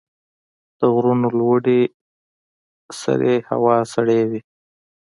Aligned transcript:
د 0.77 0.81
غرونو 0.93 1.27
لوړې 1.39 1.81
سرې 3.01 3.35
هوا 3.49 3.77
سړې 3.93 4.21
وي. 4.29 4.41